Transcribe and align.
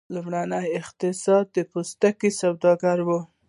لومړنی 0.13 0.63
اقتصاد 0.79 1.45
د 1.55 1.57
پوستکي 1.71 2.29
په 2.35 2.35
سوداګرۍ 2.41 3.03
و. 3.07 3.09